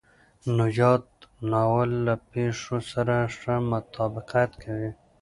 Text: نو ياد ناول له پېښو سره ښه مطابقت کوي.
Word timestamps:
نو 0.55 0.65
ياد 0.79 1.05
ناول 1.51 1.91
له 2.05 2.15
پېښو 2.31 2.77
سره 2.91 3.15
ښه 3.37 3.53
مطابقت 3.71 4.51
کوي. 4.63 4.91